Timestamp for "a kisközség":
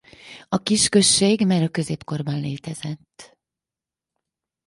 0.49-1.45